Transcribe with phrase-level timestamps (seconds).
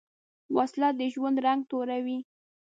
[0.55, 2.19] وسله د ژوند رنګ توروې